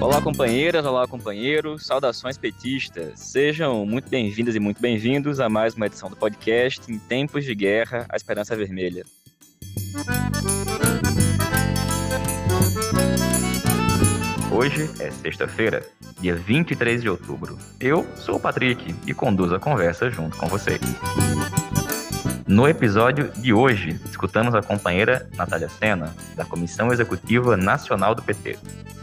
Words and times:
Olá, 0.00 0.22
companheiras, 0.22 0.86
olá, 0.86 1.06
companheiros, 1.06 1.84
saudações 1.84 2.38
petistas. 2.38 3.20
Sejam 3.20 3.84
muito 3.84 4.08
bem-vindas 4.08 4.54
e 4.54 4.58
muito 4.58 4.80
bem-vindos 4.80 5.40
a 5.40 5.48
mais 5.50 5.74
uma 5.74 5.84
edição 5.86 6.08
do 6.08 6.16
podcast 6.16 6.90
Em 6.90 6.98
Tempos 6.98 7.44
de 7.44 7.54
Guerra, 7.54 8.06
a 8.08 8.16
Esperança 8.16 8.56
Vermelha. 8.56 9.04
Hoje 14.50 14.90
é 15.00 15.10
sexta-feira, 15.10 15.86
dia 16.18 16.34
23 16.34 17.02
de 17.02 17.10
outubro. 17.10 17.58
Eu 17.78 18.06
sou 18.16 18.36
o 18.36 18.40
Patrick 18.40 18.94
e 19.06 19.12
conduzo 19.12 19.54
a 19.54 19.60
conversa 19.60 20.10
junto 20.10 20.34
com 20.38 20.46
vocês. 20.46 20.80
No 22.46 22.66
episódio 22.66 23.30
de 23.36 23.52
hoje, 23.52 24.00
escutamos 24.10 24.54
a 24.54 24.62
companheira 24.62 25.28
Natália 25.36 25.68
Sena, 25.68 26.12
da 26.34 26.44
Comissão 26.44 26.90
Executiva 26.90 27.56
Nacional 27.56 28.14
do 28.14 28.22
PT, 28.22 28.58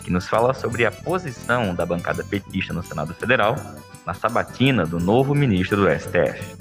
que 0.07 0.13
nos 0.13 0.25
fala 0.25 0.53
sobre 0.53 0.85
a 0.85 0.91
posição 0.91 1.75
da 1.75 1.85
bancada 1.85 2.23
petista 2.23 2.73
no 2.73 2.81
Senado 2.81 3.13
Federal 3.13 3.57
na 4.05 4.13
sabatina 4.13 4.85
do 4.85 5.01
novo 5.01 5.35
ministro 5.35 5.75
do 5.75 5.89
STF. 5.89 6.55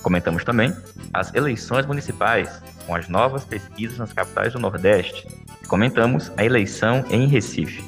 Comentamos 0.00 0.42
também 0.42 0.74
as 1.12 1.34
eleições 1.34 1.84
municipais, 1.84 2.62
com 2.86 2.94
as 2.94 3.06
novas 3.06 3.44
pesquisas 3.44 3.98
nas 3.98 4.14
capitais 4.14 4.54
do 4.54 4.58
Nordeste. 4.58 5.28
E 5.62 5.66
comentamos 5.66 6.32
a 6.34 6.42
eleição 6.42 7.04
em 7.10 7.26
Recife. 7.26 7.84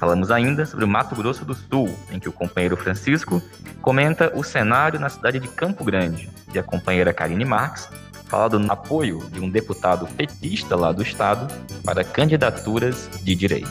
Falamos 0.00 0.32
ainda 0.32 0.66
sobre 0.66 0.84
o 0.84 0.88
Mato 0.88 1.14
Grosso 1.14 1.44
do 1.44 1.54
Sul, 1.54 1.96
em 2.10 2.18
que 2.18 2.28
o 2.28 2.32
companheiro 2.32 2.76
Francisco 2.76 3.40
comenta 3.80 4.32
o 4.34 4.42
cenário 4.42 4.98
na 4.98 5.08
cidade 5.08 5.38
de 5.38 5.46
Campo 5.46 5.84
Grande, 5.84 6.28
e 6.52 6.58
a 6.58 6.64
companheira 6.64 7.14
Karine 7.14 7.44
Marx 7.44 7.88
fala 8.30 8.48
do 8.48 8.70
apoio 8.70 9.28
de 9.30 9.40
um 9.40 9.50
deputado 9.50 10.06
petista 10.14 10.76
lá 10.76 10.92
do 10.92 11.02
estado 11.02 11.52
para 11.84 12.04
candidaturas 12.04 13.08
de 13.24 13.34
direita. 13.34 13.68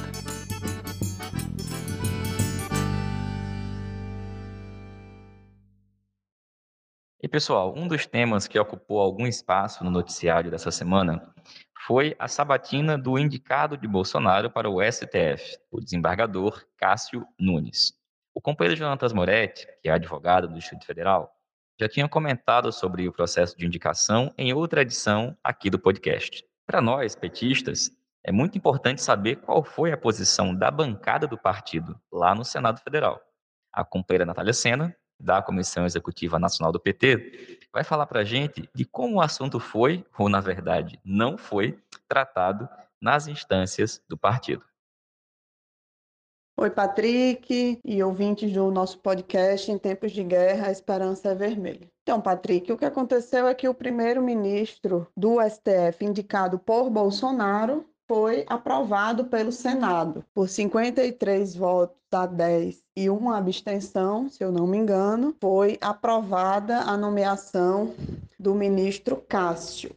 E 7.23 7.27
pessoal, 7.29 7.73
um 7.77 7.87
dos 7.87 8.05
temas 8.05 8.47
que 8.47 8.59
ocupou 8.59 8.99
algum 8.99 9.25
espaço 9.25 9.81
no 9.81 9.89
noticiário 9.89 10.51
dessa 10.51 10.71
semana 10.71 11.33
foi 11.87 12.13
a 12.19 12.27
sabatina 12.27 12.97
do 12.97 13.17
indicado 13.17 13.77
de 13.77 13.87
Bolsonaro 13.87 14.51
para 14.51 14.69
o 14.69 14.83
STF, 14.83 15.57
o 15.71 15.79
desembargador 15.79 16.65
Cássio 16.75 17.25
Nunes. 17.39 17.93
O 18.33 18.41
companheiro 18.41 18.77
Jonatas 18.77 19.13
Moretti, 19.13 19.65
que 19.81 19.87
é 19.87 19.91
advogado 19.93 20.49
do 20.49 20.55
Distrito 20.55 20.85
Federal, 20.85 21.38
já 21.79 21.87
tinha 21.87 22.09
comentado 22.09 22.71
sobre 22.71 23.07
o 23.07 23.13
processo 23.13 23.57
de 23.57 23.65
indicação 23.65 24.33
em 24.37 24.53
outra 24.53 24.81
edição 24.81 25.37
aqui 25.43 25.69
do 25.69 25.79
podcast. 25.79 26.43
Para 26.65 26.81
nós, 26.81 27.15
petistas, 27.15 27.89
é 28.23 28.31
muito 28.31 28.57
importante 28.57 29.01
saber 29.01 29.37
qual 29.37 29.63
foi 29.63 29.91
a 29.91 29.97
posição 29.97 30.53
da 30.53 30.69
bancada 30.69 31.25
do 31.25 31.37
partido 31.37 31.99
lá 32.11 32.35
no 32.35 32.43
Senado 32.43 32.81
Federal. 32.81 33.21
A 33.71 33.85
companheira 33.85 34.25
Natália 34.25 34.53
Sena 34.53 34.95
da 35.19 35.41
Comissão 35.41 35.85
Executiva 35.85 36.39
Nacional 36.39 36.71
do 36.71 36.79
PT, 36.79 37.59
vai 37.73 37.83
falar 37.83 38.07
para 38.07 38.21
a 38.21 38.23
gente 38.23 38.69
de 38.73 38.85
como 38.85 39.17
o 39.17 39.21
assunto 39.21 39.59
foi, 39.59 40.05
ou 40.17 40.29
na 40.29 40.39
verdade 40.39 40.99
não 41.03 41.37
foi, 41.37 41.77
tratado 42.07 42.69
nas 43.01 43.27
instâncias 43.27 44.01
do 44.07 44.17
partido. 44.17 44.63
Oi, 46.61 46.69
Patrick 46.69 47.79
e 47.85 48.03
ouvintes 48.03 48.51
do 48.51 48.69
nosso 48.69 48.99
podcast 48.99 49.71
Em 49.71 49.77
Tempos 49.77 50.11
de 50.11 50.21
Guerra, 50.25 50.67
a 50.67 50.71
Esperança 50.73 51.29
é 51.29 51.33
Vermelha. 51.33 51.89
Então, 52.03 52.19
Patrick, 52.19 52.69
o 52.69 52.77
que 52.77 52.83
aconteceu 52.83 53.47
é 53.47 53.55
que 53.55 53.69
o 53.69 53.73
primeiro-ministro 53.73 55.07
do 55.15 55.37
STF, 55.39 56.03
indicado 56.03 56.59
por 56.59 56.89
Bolsonaro, 56.89 57.85
foi 58.05 58.43
aprovado 58.45 59.23
pelo 59.23 59.53
Senado 59.53 60.25
por 60.33 60.49
53 60.49 61.55
votos 61.55 61.95
a 62.11 62.25
10 62.25 62.83
e 62.93 63.09
uma 63.09 63.37
abstenção, 63.37 64.27
se 64.27 64.43
eu 64.43 64.51
não 64.51 64.67
me 64.67 64.77
engano, 64.77 65.33
foi 65.39 65.77
aprovada 65.79 66.79
a 66.79 66.97
nomeação 66.97 67.93
do 68.37 68.53
ministro 68.53 69.15
Cássio. 69.29 69.95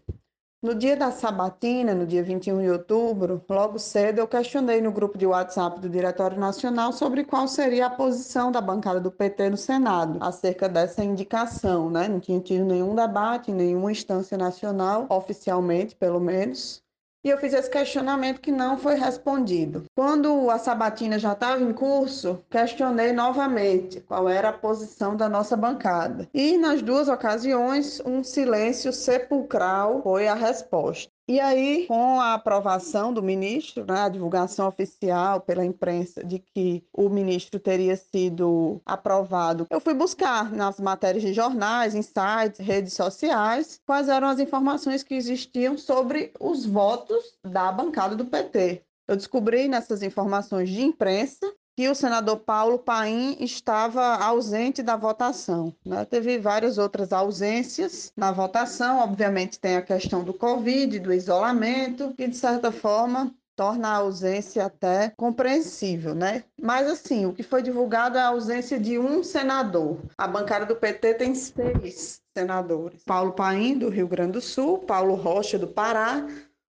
No 0.62 0.76
dia 0.76 0.96
da 0.96 1.10
sabatina, 1.10 1.92
no 1.92 2.06
dia 2.06 2.22
21 2.22 2.62
de 2.62 2.70
outubro, 2.70 3.44
logo 3.50 3.80
cedo 3.80 4.20
eu 4.20 4.28
questionei 4.28 4.80
no 4.80 4.92
grupo 4.92 5.18
de 5.18 5.26
WhatsApp 5.26 5.80
do 5.80 5.88
Diretório 5.88 6.38
Nacional 6.38 6.92
sobre 6.92 7.24
qual 7.24 7.48
seria 7.48 7.86
a 7.86 7.90
posição 7.90 8.52
da 8.52 8.60
bancada 8.60 9.00
do 9.00 9.10
PT 9.10 9.50
no 9.50 9.56
Senado 9.56 10.18
acerca 10.20 10.68
dessa 10.68 11.02
indicação, 11.02 11.90
né? 11.90 12.06
Não 12.06 12.20
tinha 12.20 12.38
tido 12.38 12.64
nenhum 12.64 12.94
debate 12.94 13.50
em 13.50 13.54
nenhuma 13.54 13.90
instância 13.90 14.38
nacional, 14.38 15.06
oficialmente, 15.10 15.96
pelo 15.96 16.20
menos, 16.20 16.81
e 17.24 17.28
eu 17.28 17.38
fiz 17.38 17.52
esse 17.52 17.70
questionamento 17.70 18.40
que 18.40 18.50
não 18.50 18.76
foi 18.76 18.96
respondido. 18.96 19.84
Quando 19.94 20.50
a 20.50 20.58
sabatina 20.58 21.18
já 21.18 21.32
estava 21.32 21.62
em 21.62 21.72
curso, 21.72 22.44
questionei 22.50 23.12
novamente 23.12 24.00
qual 24.00 24.28
era 24.28 24.48
a 24.48 24.52
posição 24.52 25.16
da 25.16 25.28
nossa 25.28 25.56
bancada. 25.56 26.28
E 26.34 26.58
nas 26.58 26.82
duas 26.82 27.08
ocasiões, 27.08 28.00
um 28.04 28.24
silêncio 28.24 28.92
sepulcral 28.92 30.02
foi 30.02 30.26
a 30.26 30.34
resposta. 30.34 31.11
E 31.28 31.38
aí, 31.38 31.86
com 31.86 32.20
a 32.20 32.34
aprovação 32.34 33.12
do 33.12 33.22
ministro, 33.22 33.84
né, 33.86 34.00
a 34.00 34.08
divulgação 34.08 34.66
oficial 34.66 35.40
pela 35.40 35.64
imprensa 35.64 36.24
de 36.24 36.40
que 36.40 36.84
o 36.92 37.08
ministro 37.08 37.60
teria 37.60 37.96
sido 37.96 38.82
aprovado, 38.84 39.66
eu 39.70 39.80
fui 39.80 39.94
buscar 39.94 40.50
nas 40.50 40.80
matérias 40.80 41.22
de 41.22 41.32
jornais, 41.32 41.94
em 41.94 42.02
sites, 42.02 42.58
redes 42.58 42.94
sociais, 42.94 43.80
quais 43.86 44.08
eram 44.08 44.28
as 44.28 44.40
informações 44.40 45.04
que 45.04 45.14
existiam 45.14 45.78
sobre 45.78 46.32
os 46.40 46.66
votos 46.66 47.38
da 47.44 47.70
bancada 47.70 48.16
do 48.16 48.26
PT. 48.26 48.82
Eu 49.06 49.16
descobri 49.16 49.68
nessas 49.68 50.02
informações 50.02 50.68
de 50.68 50.82
imprensa 50.82 51.46
que 51.76 51.88
o 51.88 51.94
senador 51.94 52.38
Paulo 52.38 52.78
Paim 52.78 53.36
estava 53.40 54.16
ausente 54.16 54.82
da 54.82 54.96
votação. 54.96 55.74
Né? 55.84 56.04
Teve 56.04 56.38
várias 56.38 56.76
outras 56.78 57.12
ausências 57.12 58.12
na 58.16 58.30
votação, 58.30 58.98
obviamente 58.98 59.58
tem 59.58 59.76
a 59.76 59.82
questão 59.82 60.22
do 60.22 60.34
Covid, 60.34 60.98
do 60.98 61.12
isolamento, 61.12 62.12
que 62.14 62.28
de 62.28 62.36
certa 62.36 62.70
forma 62.70 63.34
torna 63.56 63.88
a 63.88 63.96
ausência 63.96 64.64
até 64.64 65.12
compreensível, 65.16 66.14
né? 66.14 66.44
Mas 66.60 66.88
assim, 66.88 67.26
o 67.26 67.32
que 67.32 67.42
foi 67.42 67.62
divulgado 67.62 68.16
é 68.16 68.20
a 68.20 68.28
ausência 68.28 68.78
de 68.78 68.98
um 68.98 69.22
senador. 69.22 69.98
A 70.16 70.26
bancada 70.26 70.64
do 70.64 70.76
PT 70.76 71.14
tem 71.14 71.34
seis 71.34 72.20
senadores: 72.36 73.04
Paulo 73.04 73.32
Paim 73.32 73.78
do 73.78 73.88
Rio 73.88 74.08
Grande 74.08 74.32
do 74.32 74.40
Sul, 74.40 74.78
Paulo 74.78 75.14
Rocha 75.14 75.58
do 75.58 75.68
Pará, 75.68 76.26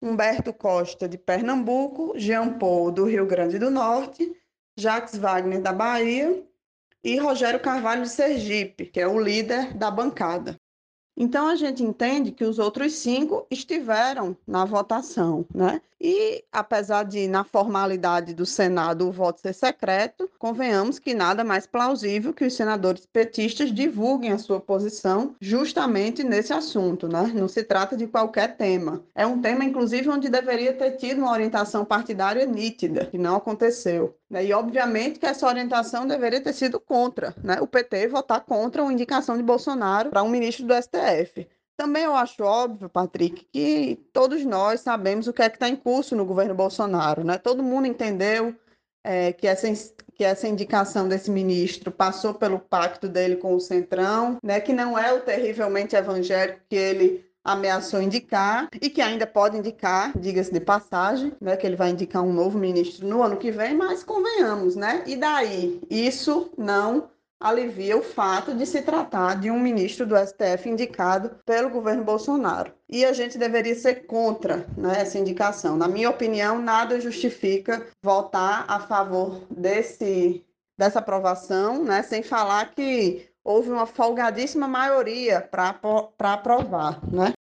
Humberto 0.01 0.53
Costa 0.53 1.07
de 1.07 1.17
Pernambuco, 1.17 2.13
Jean 2.17 2.57
Paul 2.59 2.91
do 2.91 3.05
Rio 3.05 3.25
Grande 3.25 3.57
do 3.57 3.71
Norte 3.71 4.31
Jacques 4.77 5.17
Wagner 5.17 5.61
da 5.61 5.71
Bahia 5.71 6.43
e 7.03 7.17
Rogério 7.17 7.59
Carvalho 7.59 8.03
de 8.03 8.09
Sergipe, 8.09 8.85
que 8.85 8.99
é 8.99 9.07
o 9.07 9.19
líder 9.19 9.73
da 9.73 9.89
bancada. 9.89 10.59
Então 11.17 11.47
a 11.47 11.55
gente 11.55 11.81
entende 11.81 12.31
que 12.31 12.43
os 12.43 12.59
outros 12.59 12.93
cinco 12.93 13.47
estiveram 13.49 14.35
na 14.45 14.65
votação, 14.65 15.45
né? 15.53 15.81
E 15.99 16.43
apesar 16.51 17.03
de 17.03 17.25
na 17.25 17.45
formalidade 17.45 18.33
do 18.33 18.45
Senado 18.45 19.07
o 19.07 19.13
voto 19.13 19.39
ser 19.39 19.53
secreto, 19.53 20.29
convenhamos 20.37 20.99
que 20.99 21.13
nada 21.13 21.41
mais 21.41 21.65
plausível 21.65 22.33
que 22.33 22.43
os 22.43 22.53
senadores 22.53 23.05
petistas 23.05 23.73
divulguem 23.73 24.33
a 24.33 24.37
sua 24.37 24.59
posição 24.59 25.35
justamente 25.39 26.21
nesse 26.21 26.51
assunto, 26.51 27.07
né? 27.07 27.31
Não 27.33 27.47
se 27.47 27.63
trata 27.63 27.95
de 27.95 28.07
qualquer 28.07 28.57
tema. 28.57 29.01
É 29.15 29.25
um 29.25 29.41
tema 29.41 29.63
inclusive 29.63 30.09
onde 30.09 30.27
deveria 30.27 30.73
ter 30.73 30.97
tido 30.97 31.19
uma 31.19 31.31
orientação 31.31 31.85
partidária 31.85 32.45
nítida, 32.45 33.05
que 33.05 33.17
não 33.17 33.37
aconteceu. 33.37 34.17
Né? 34.35 34.47
E 34.47 34.53
obviamente 34.53 35.17
que 35.17 35.25
essa 35.25 35.47
orientação 35.47 36.05
deveria 36.05 36.41
ter 36.41 36.51
sido 36.51 36.77
contra, 36.77 37.33
né? 37.41 37.61
O 37.61 37.67
PT 37.67 38.09
votar 38.09 38.41
contra 38.41 38.83
a 38.83 38.91
indicação 38.91 39.37
de 39.37 39.43
Bolsonaro 39.43 40.09
para 40.09 40.23
um 40.23 40.27
ministro 40.27 40.65
do 40.67 40.73
STF. 40.73 41.47
Também 41.77 42.03
eu 42.03 42.13
acho 42.13 42.43
óbvio, 42.43 42.89
Patrick, 42.89 43.47
que 43.53 43.97
todos 44.11 44.43
nós 44.43 44.81
sabemos 44.81 45.27
o 45.27 45.33
que 45.33 45.41
é 45.41 45.49
que 45.49 45.55
está 45.55 45.69
em 45.69 45.75
curso 45.77 46.17
no 46.17 46.25
governo 46.25 46.53
Bolsonaro, 46.53 47.23
né? 47.23 47.37
Todo 47.37 47.63
mundo 47.63 47.87
entendeu 47.87 48.53
é, 49.05 49.31
que, 49.31 49.47
essa, 49.47 49.71
que 50.13 50.25
essa 50.25 50.49
indicação 50.49 51.07
desse 51.07 51.31
ministro 51.31 51.89
passou 51.89 52.33
pelo 52.33 52.59
pacto 52.59 53.07
dele 53.07 53.37
com 53.37 53.55
o 53.55 53.59
Centrão, 53.61 54.37
né? 54.43 54.59
Que 54.59 54.73
não 54.73 54.99
é 54.99 55.13
o 55.13 55.21
terrivelmente 55.21 55.95
evangélico 55.95 56.59
que 56.67 56.75
ele 56.75 57.25
ameaçou 57.45 58.01
indicar 58.01 58.67
e 58.81 58.89
que 58.89 59.01
ainda 59.01 59.27
pode 59.27 59.55
indicar, 59.55 60.11
diga-se 60.17 60.51
de 60.51 60.59
passagem, 60.59 61.31
né, 61.39 61.55
que 61.55 61.67
ele 61.67 61.75
vai 61.75 61.91
indicar 61.91 62.23
um 62.23 62.33
novo 62.33 62.57
ministro 62.57 63.07
no 63.07 63.21
ano 63.21 63.37
que 63.37 63.51
vem, 63.51 63.75
mas 63.75 64.03
convenhamos, 64.03 64.75
né? 64.75 65.03
E 65.05 65.15
daí? 65.15 65.79
Isso 65.89 66.51
não 66.57 67.07
alivia 67.39 67.97
o 67.97 68.01
fato 68.01 68.55
de 68.55 68.65
se 68.65 68.81
tratar 68.81 69.39
de 69.39 69.51
um 69.51 69.59
ministro 69.59 70.05
do 70.05 70.15
STF 70.17 70.67
indicado 70.67 71.31
pelo 71.45 71.69
governo 71.69 72.03
Bolsonaro. 72.03 72.73
E 72.89 73.05
a 73.05 73.13
gente 73.13 73.37
deveria 73.37 73.75
ser 73.75 74.05
contra 74.07 74.65
né, 74.75 75.01
essa 75.01 75.19
indicação. 75.19 75.77
Na 75.77 75.87
minha 75.87 76.09
opinião, 76.09 76.59
nada 76.59 76.99
justifica 76.99 77.85
votar 78.01 78.65
a 78.67 78.79
favor 78.79 79.43
desse, 79.49 80.43
dessa 80.77 80.99
aprovação, 80.99 81.83
né, 81.83 82.01
sem 82.01 82.23
falar 82.23 82.73
que 82.73 83.29
houve 83.43 83.69
uma 83.69 83.85
folgadíssima 83.85 84.67
maioria 84.67 85.39
para 85.39 85.79
aprovar. 86.33 86.99
Né? 87.11 87.33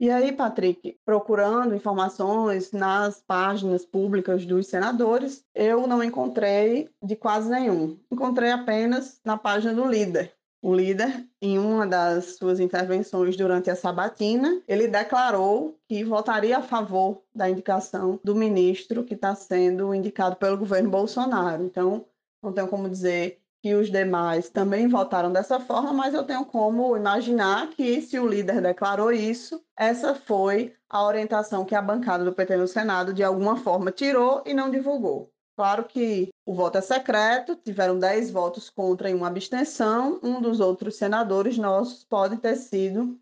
E 0.00 0.10
aí, 0.10 0.32
Patrick, 0.32 0.98
procurando 1.04 1.74
informações 1.74 2.72
nas 2.72 3.22
páginas 3.22 3.86
públicas 3.86 4.44
dos 4.44 4.66
senadores, 4.66 5.44
eu 5.54 5.86
não 5.86 6.02
encontrei 6.02 6.90
de 7.02 7.14
quase 7.14 7.48
nenhum. 7.48 7.98
Encontrei 8.10 8.50
apenas 8.50 9.20
na 9.24 9.38
página 9.38 9.72
do 9.72 9.86
líder. 9.86 10.34
O 10.60 10.74
líder, 10.74 11.28
em 11.42 11.58
uma 11.58 11.86
das 11.86 12.36
suas 12.36 12.58
intervenções 12.58 13.36
durante 13.36 13.70
a 13.70 13.76
sabatina, 13.76 14.62
ele 14.66 14.88
declarou 14.88 15.78
que 15.86 16.02
votaria 16.02 16.56
a 16.56 16.62
favor 16.62 17.22
da 17.34 17.48
indicação 17.50 18.18
do 18.24 18.34
ministro 18.34 19.04
que 19.04 19.12
está 19.12 19.34
sendo 19.34 19.94
indicado 19.94 20.36
pelo 20.36 20.56
governo 20.56 20.88
Bolsonaro. 20.88 21.62
Então, 21.62 22.06
não 22.42 22.50
tenho 22.50 22.66
como 22.66 22.88
dizer 22.88 23.43
que 23.64 23.74
os 23.74 23.90
demais 23.90 24.50
também 24.50 24.86
votaram 24.88 25.32
dessa 25.32 25.58
forma, 25.58 25.90
mas 25.90 26.12
eu 26.12 26.22
tenho 26.22 26.44
como 26.44 26.94
imaginar 26.98 27.70
que, 27.70 28.02
se 28.02 28.18
o 28.18 28.28
líder 28.28 28.60
declarou 28.60 29.10
isso, 29.10 29.64
essa 29.74 30.14
foi 30.14 30.74
a 30.86 31.02
orientação 31.02 31.64
que 31.64 31.74
a 31.74 31.80
bancada 31.80 32.26
do 32.26 32.34
PT 32.34 32.58
no 32.58 32.68
Senado, 32.68 33.14
de 33.14 33.24
alguma 33.24 33.56
forma, 33.56 33.90
tirou 33.90 34.42
e 34.44 34.52
não 34.52 34.70
divulgou. 34.70 35.32
Claro 35.56 35.84
que 35.84 36.28
o 36.44 36.52
voto 36.52 36.76
é 36.76 36.82
secreto, 36.82 37.56
tiveram 37.56 37.98
10 37.98 38.30
votos 38.30 38.68
contra 38.68 39.08
e 39.08 39.14
uma 39.14 39.28
abstenção. 39.28 40.20
Um 40.22 40.42
dos 40.42 40.60
outros 40.60 40.96
senadores 40.96 41.56
nossos 41.56 42.04
pode 42.04 42.36
ter 42.36 42.56
sido, 42.56 43.18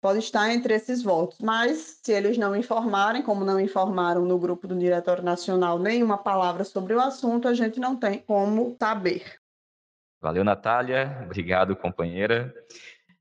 pode 0.00 0.20
estar 0.20 0.50
entre 0.54 0.72
esses 0.72 1.02
votos. 1.02 1.36
Mas 1.38 2.00
se 2.02 2.12
eles 2.12 2.38
não 2.38 2.56
informarem, 2.56 3.22
como 3.22 3.44
não 3.44 3.60
informaram 3.60 4.24
no 4.24 4.38
grupo 4.38 4.66
do 4.66 4.74
Diretório 4.74 5.22
Nacional 5.22 5.78
nenhuma 5.78 6.16
palavra 6.16 6.64
sobre 6.64 6.94
o 6.94 7.00
assunto, 7.00 7.46
a 7.46 7.52
gente 7.52 7.78
não 7.78 7.94
tem 7.94 8.20
como 8.20 8.74
saber. 8.80 9.41
Valeu, 10.22 10.44
Natália. 10.44 11.18
Obrigado, 11.24 11.74
companheira. 11.74 12.54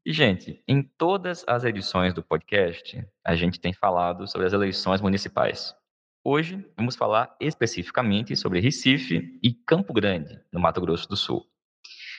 E, 0.06 0.14
gente, 0.14 0.64
em 0.68 0.84
todas 0.84 1.44
as 1.48 1.64
edições 1.64 2.14
do 2.14 2.22
podcast, 2.22 3.04
a 3.26 3.36
gente 3.36 3.60
tem 3.60 3.74
falado 3.74 4.28
sobre 4.28 4.46
as 4.46 4.54
eleições 4.54 5.02
municipais. 5.02 5.76
Hoje, 6.24 6.64
vamos 6.78 6.96
falar 6.96 7.36
especificamente 7.40 8.36
sobre 8.36 8.60
Recife 8.60 9.40
e 9.42 9.52
Campo 9.52 9.94
Grande, 9.94 10.40
no 10.54 10.60
Mato 10.60 10.80
Grosso 10.80 11.10
do 11.10 11.18
Sul. 11.18 11.44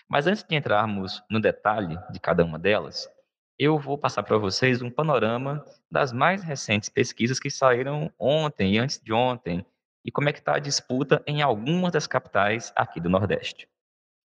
Mas 0.08 0.26
antes 0.26 0.43
de 0.43 0.56
entrarmos 0.56 1.23
no 1.31 1.40
detalhe 1.40 1.96
de 2.11 2.19
cada 2.19 2.44
uma 2.44 2.58
delas, 2.58 3.08
eu 3.56 3.79
vou 3.79 3.96
passar 3.96 4.25
para 4.25 4.37
vocês 4.37 4.82
um 4.82 4.90
panorama 4.90 5.64
das 5.88 6.12
mais 6.12 6.43
recentes 6.43 6.88
pesquisas 6.88 7.38
que 7.38 7.50
saíram 7.50 8.12
ontem 8.19 8.75
e 8.75 8.79
antes 8.79 9.00
de 9.00 9.12
ontem 9.12 9.64
e 10.05 10.11
como 10.11 10.29
é 10.29 10.32
que 10.32 10.40
está 10.40 10.56
a 10.56 10.58
disputa 10.58 11.23
em 11.25 11.40
algumas 11.40 11.93
das 11.93 12.08
capitais 12.08 12.73
aqui 12.75 12.99
do 12.99 13.08
Nordeste. 13.08 13.69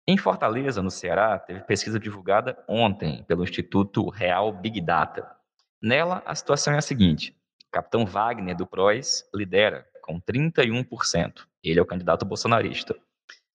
Em 0.07 0.19
Fortaleza, 0.19 0.83
no 0.83 0.91
Ceará, 0.91 1.39
teve 1.39 1.61
pesquisa 1.61 1.99
divulgada 1.99 2.63
ontem 2.69 3.25
pelo 3.25 3.43
Instituto 3.43 4.11
Real 4.11 4.53
Big 4.53 4.79
Data. 4.83 5.27
Nela, 5.83 6.23
a 6.27 6.35
situação 6.35 6.75
é 6.75 6.79
a 6.79 6.83
seguinte: 6.83 7.35
Capitão 7.73 8.05
Wagner 8.05 8.55
do 8.55 8.67
PROS 8.67 9.25
lidera 9.35 9.87
com 10.03 10.21
31%. 10.21 11.47
Ele 11.63 11.79
é 11.79 11.83
o 11.83 11.87
candidato 11.87 12.27
bolsonarista. 12.27 12.95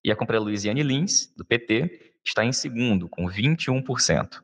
E 0.03 0.11
a 0.11 0.15
companheira 0.15 0.43
Luiziane 0.43 0.81
Lins, 0.81 1.31
do 1.37 1.45
PT, 1.45 2.15
está 2.25 2.43
em 2.43 2.51
segundo, 2.51 3.07
com 3.07 3.27
21%. 3.27 4.41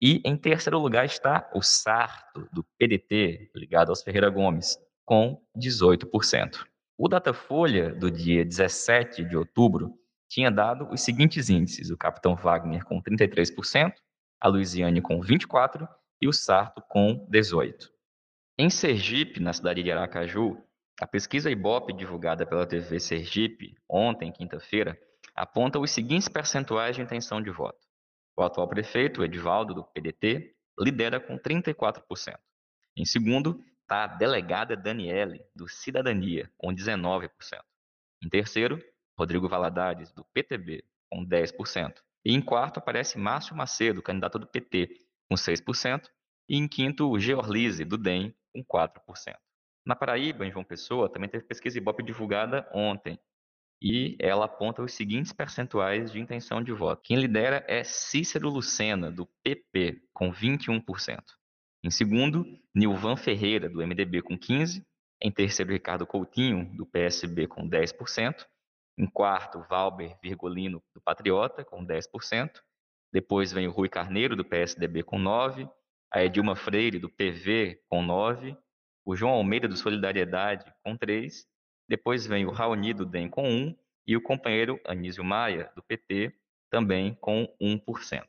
E 0.00 0.22
em 0.24 0.36
terceiro 0.38 0.78
lugar 0.78 1.04
está 1.04 1.50
o 1.54 1.60
Sarto, 1.60 2.48
do 2.50 2.64
PDT, 2.78 3.50
ligado 3.54 3.90
aos 3.90 4.02
Ferreira 4.02 4.30
Gomes, 4.30 4.78
com 5.04 5.42
18%. 5.54 6.64
O 6.96 7.08
Datafolha, 7.08 7.94
do 7.94 8.10
dia 8.10 8.42
17 8.42 9.24
de 9.24 9.36
outubro, 9.36 9.98
tinha 10.28 10.50
dado 10.50 10.88
os 10.90 11.00
seguintes 11.00 11.48
índices: 11.48 11.90
o 11.90 11.96
capitão 11.96 12.34
Wagner 12.34 12.84
com 12.84 13.02
33%, 13.02 13.92
a 14.40 14.48
Luiziane 14.48 15.00
com 15.00 15.20
24% 15.20 15.88
e 16.20 16.28
o 16.28 16.32
Sarto 16.32 16.82
com 16.88 17.26
18%. 17.30 17.90
Em 18.58 18.70
Sergipe, 18.70 19.38
na 19.38 19.52
cidade 19.52 19.82
de 19.82 19.92
Aracaju, 19.92 20.56
a 20.98 21.06
pesquisa 21.06 21.50
Ibope 21.50 21.92
divulgada 21.92 22.46
pela 22.46 22.66
TV 22.66 22.98
Sergipe 22.98 23.76
ontem, 23.86 24.32
quinta-feira, 24.32 24.98
aponta 25.34 25.78
os 25.78 25.90
seguintes 25.90 26.28
percentuais 26.28 26.96
de 26.96 27.02
intenção 27.02 27.42
de 27.42 27.50
voto. 27.50 27.78
O 28.34 28.42
atual 28.42 28.66
prefeito, 28.66 29.22
Edivaldo, 29.22 29.74
do 29.74 29.84
PDT, 29.84 30.54
lidera 30.78 31.20
com 31.20 31.38
34%. 31.38 32.38
Em 32.96 33.04
segundo, 33.04 33.62
está 33.82 34.04
a 34.04 34.06
delegada 34.06 34.74
Daniele, 34.74 35.42
do 35.54 35.68
Cidadania, 35.68 36.50
com 36.56 36.74
19%. 36.74 37.28
Em 38.22 38.28
terceiro, 38.28 38.82
Rodrigo 39.18 39.48
Valadares, 39.48 40.12
do 40.12 40.24
PTB, 40.32 40.84
com 41.10 41.24
10%. 41.24 41.94
E 42.24 42.34
em 42.34 42.42
quarto 42.42 42.78
aparece 42.78 43.18
Márcio 43.18 43.56
Macedo, 43.56 44.02
candidato 44.02 44.38
do 44.38 44.46
PT, 44.46 44.98
com 45.28 45.36
6%. 45.36 46.08
E 46.48 46.56
em 46.56 46.68
quinto, 46.68 47.10
o 47.10 47.18
Georlise, 47.18 47.84
do 47.84 47.96
DEM, 47.96 48.34
com 48.52 48.64
4%. 48.64 49.36
Na 49.86 49.94
Paraíba, 49.94 50.44
em 50.44 50.50
João 50.50 50.64
Pessoa, 50.64 51.08
também 51.08 51.28
teve 51.28 51.44
pesquisa 51.44 51.78
Ibope 51.78 52.02
divulgada 52.02 52.68
ontem. 52.74 53.18
E 53.80 54.16
ela 54.18 54.46
aponta 54.46 54.82
os 54.82 54.94
seguintes 54.94 55.32
percentuais 55.32 56.10
de 56.10 56.18
intenção 56.18 56.62
de 56.62 56.72
voto. 56.72 57.02
Quem 57.02 57.16
lidera 57.18 57.64
é 57.68 57.84
Cícero 57.84 58.48
Lucena, 58.48 59.10
do 59.10 59.26
PP, 59.44 60.02
com 60.12 60.32
21%. 60.32 61.22
Em 61.84 61.90
segundo, 61.90 62.44
Nilvan 62.74 63.16
Ferreira, 63.16 63.68
do 63.68 63.86
MDB, 63.86 64.22
com 64.22 64.36
15%. 64.36 64.82
Em 65.22 65.30
terceiro, 65.30 65.72
Ricardo 65.72 66.06
Coutinho, 66.06 66.76
do 66.76 66.84
PSB, 66.84 67.46
com 67.46 67.68
10%. 67.68 68.44
Em 68.98 69.06
quarto, 69.06 69.60
Valber 69.68 70.16
Virgolino, 70.22 70.82
do 70.94 71.00
Patriota, 71.00 71.64
com 71.64 71.84
10%. 71.84 72.62
Depois 73.12 73.52
vem 73.52 73.68
o 73.68 73.70
Rui 73.70 73.88
Carneiro, 73.88 74.34
do 74.34 74.44
PSDB, 74.44 75.02
com 75.02 75.18
9%. 75.18 75.70
A 76.10 76.24
Edilma 76.24 76.56
Freire, 76.56 76.98
do 76.98 77.10
PV, 77.10 77.82
com 77.88 78.02
9%. 78.02 78.56
O 79.04 79.14
João 79.14 79.34
Almeida, 79.34 79.68
do 79.68 79.76
Solidariedade, 79.76 80.72
com 80.82 80.96
3%. 80.96 81.44
Depois 81.88 82.26
vem 82.26 82.46
o 82.46 82.50
Raoni, 82.50 82.94
do 82.94 83.04
DEM, 83.04 83.28
com 83.28 83.42
1%. 83.42 83.76
E 84.06 84.16
o 84.16 84.22
companheiro 84.22 84.80
Anísio 84.86 85.24
Maia, 85.24 85.70
do 85.74 85.82
PT, 85.82 86.32
também 86.70 87.14
com 87.20 87.46
1%. 87.60 88.24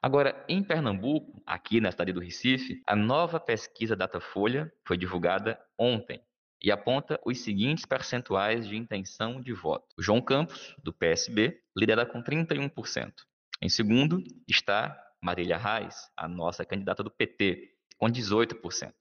Agora, 0.00 0.44
em 0.48 0.62
Pernambuco, 0.62 1.42
aqui 1.44 1.80
na 1.80 1.90
cidade 1.90 2.12
do 2.12 2.20
Recife, 2.20 2.82
a 2.86 2.94
nova 2.94 3.40
pesquisa 3.40 3.96
Datafolha 3.96 4.72
foi 4.84 4.96
divulgada 4.96 5.60
ontem 5.76 6.22
e 6.62 6.70
aponta 6.70 7.20
os 7.24 7.40
seguintes 7.40 7.84
percentuais 7.84 8.66
de 8.66 8.76
intenção 8.76 9.40
de 9.40 9.52
voto. 9.52 9.86
O 9.96 10.02
João 10.02 10.20
Campos, 10.20 10.74
do 10.82 10.92
PSB, 10.92 11.60
lidera 11.76 12.04
com 12.04 12.22
31%. 12.22 13.12
Em 13.60 13.68
segundo 13.68 14.22
está 14.46 14.96
Marília 15.22 15.56
Reis, 15.56 15.96
a 16.16 16.28
nossa 16.28 16.64
candidata 16.64 17.02
do 17.02 17.10
PT, 17.10 17.74
com 17.96 18.06
18%. 18.06 18.92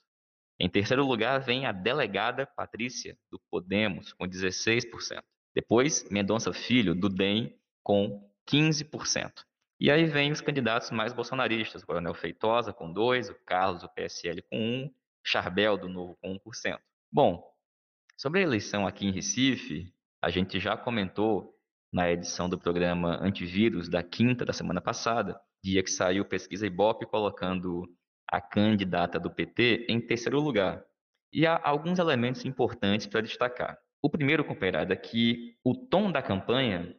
Em 0.60 0.70
terceiro 0.70 1.06
lugar 1.06 1.40
vem 1.40 1.66
a 1.66 1.72
delegada 1.72 2.48
Patrícia, 2.48 3.18
do 3.32 3.40
Podemos, 3.52 4.14
com 4.14 4.28
16%. 4.28 5.22
Depois, 5.54 6.08
Mendonça 6.10 6.52
Filho, 6.52 6.96
do 6.96 7.10
DEM, 7.10 7.56
com 7.84 8.28
15%. 8.50 9.32
E 9.80 9.92
aí 9.92 10.06
vem 10.06 10.32
os 10.32 10.42
candidatos 10.42 10.90
mais 10.90 11.14
bolsonaristas, 11.14 11.84
o 11.84 11.86
Coronel 11.86 12.16
Feitosa 12.16 12.74
com 12.74 12.92
2%, 12.92 13.30
o 13.30 13.36
Carlos, 13.46 13.82
do 13.84 13.90
PSL, 13.90 14.42
com 14.42 14.58
1%, 14.58 14.92
Charbel, 15.24 15.78
do 15.78 15.90
Novo, 15.90 16.18
com 16.22 16.34
1%. 16.40 16.80
Bom, 17.12 17.42
sobre 18.18 18.42
a 18.42 18.44
eleição 18.44 18.86
aqui 18.86 19.06
em 19.06 19.12
Recife, 19.12 19.94
a 20.22 20.30
gente 20.30 20.60
já 20.60 20.76
comentou 20.76 21.54
na 21.92 22.12
edição 22.12 22.50
do 22.50 22.60
programa 22.60 23.18
Antivírus 23.24 23.88
da 23.88 24.04
quinta 24.04 24.44
da 24.44 24.52
semana 24.52 24.82
passada, 24.82 25.40
dia 25.64 25.82
que 25.82 25.90
saiu 25.90 26.26
pesquisa 26.26 26.68
Ibope 26.68 27.06
colocando 27.06 27.84
a 28.30 28.42
candidata 28.42 29.18
do 29.18 29.32
PT 29.32 29.88
em 29.88 30.02
terceiro 30.02 30.42
lugar. 30.42 30.84
E 31.32 31.48
há 31.48 31.60
alguns 31.64 31.98
elementos 31.98 32.44
importantes 32.44 33.08
para 33.08 33.22
destacar. 33.22 33.78
O 34.02 34.10
primeiro, 34.10 34.44
companheirada, 34.44 34.94
é 34.94 34.98
que 34.98 35.56
o 35.64 35.74
tom 35.74 36.12
da 36.12 36.22
campanha 36.22 36.94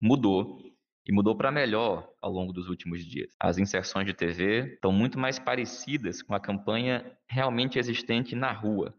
mudou 0.00 0.56
e 1.04 1.12
mudou 1.12 1.36
para 1.36 1.50
melhor 1.50 2.08
ao 2.20 2.30
longo 2.30 2.52
dos 2.52 2.68
últimos 2.68 3.04
dias. 3.04 3.34
As 3.40 3.58
inserções 3.58 4.06
de 4.06 4.14
TV 4.14 4.74
estão 4.74 4.92
muito 4.92 5.18
mais 5.18 5.40
parecidas 5.40 6.22
com 6.22 6.32
a 6.32 6.40
campanha 6.40 7.18
realmente 7.28 7.76
existente 7.78 8.36
na 8.36 8.52
rua, 8.52 8.94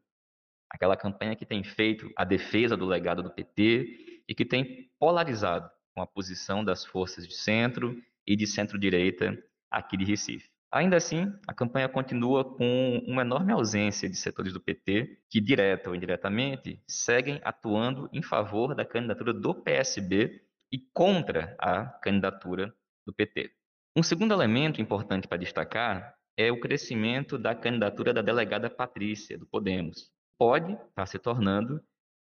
aquela 0.74 0.98
campanha 0.98 1.36
que 1.36 1.46
tem 1.46 1.64
feito 1.64 2.12
a 2.18 2.26
defesa 2.26 2.76
do 2.76 2.86
legado 2.86 3.22
do 3.22 3.30
PT 3.30 4.24
e 4.28 4.34
que 4.34 4.44
tem 4.44 4.90
polarizado 5.00 5.70
com 5.94 6.02
a 6.02 6.08
posição 6.08 6.66
das 6.66 6.84
forças 6.84 7.28
de 7.28 7.36
centro 7.36 7.96
e 8.26 8.36
de 8.36 8.48
centro-direita 8.48 9.38
aqui 9.70 9.96
de 9.96 10.04
Recife. 10.04 10.50
Ainda 10.72 10.98
assim, 10.98 11.32
a 11.48 11.54
campanha 11.54 11.88
continua 11.88 12.44
com 12.44 12.98
uma 13.06 13.22
enorme 13.22 13.54
ausência 13.54 14.10
de 14.10 14.16
setores 14.16 14.52
do 14.52 14.60
PT 14.60 15.20
que, 15.30 15.40
direta 15.40 15.90
ou 15.90 15.96
indiretamente, 15.96 16.82
seguem 16.88 17.40
atuando 17.44 18.10
em 18.12 18.24
favor 18.24 18.74
da 18.74 18.84
candidatura 18.84 19.32
do 19.32 19.54
PSB 19.54 20.42
e 20.72 20.80
contra 20.92 21.56
a 21.60 21.86
candidatura 21.86 22.74
do 23.06 23.14
PT. 23.14 23.52
Um 23.96 24.02
segundo 24.02 24.34
elemento 24.34 24.82
importante 24.82 25.28
para 25.28 25.38
destacar 25.38 26.16
é 26.36 26.52
o 26.52 26.60
crescimento 26.60 27.38
da 27.38 27.54
candidatura 27.54 28.12
da 28.12 28.24
delegada 28.24 28.68
Patrícia, 28.68 29.38
do 29.38 29.46
Podemos, 29.46 30.12
pode 30.38 30.74
estar 30.74 31.06
se 31.06 31.20
tornando 31.20 31.82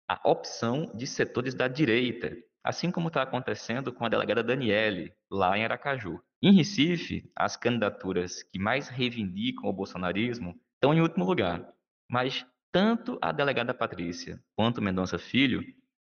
a 0.07 0.19
opção 0.27 0.91
de 0.95 1.05
setores 1.05 1.53
da 1.53 1.67
direita 1.67 2.35
assim 2.63 2.91
como 2.91 3.07
está 3.07 3.21
acontecendo 3.21 3.91
com 3.91 4.05
a 4.05 4.09
delegada 4.09 4.43
Daniele, 4.43 5.13
lá 5.29 5.57
em 5.57 5.63
Aracaju. 5.63 6.21
Em 6.41 6.53
Recife, 6.53 7.29
as 7.35 7.57
candidaturas 7.57 8.43
que 8.43 8.59
mais 8.59 8.87
reivindicam 8.87 9.69
o 9.69 9.73
bolsonarismo 9.73 10.55
estão 10.75 10.93
em 10.93 11.01
último 11.01 11.25
lugar, 11.25 11.67
mas 12.09 12.45
tanto 12.71 13.17
a 13.21 13.31
delegada 13.31 13.73
Patrícia 13.73 14.41
quanto 14.55 14.81
Mendonça 14.81 15.17
Filho 15.17 15.63